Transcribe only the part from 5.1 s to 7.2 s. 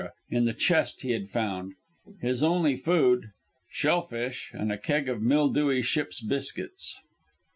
mildewy ship's biscuits.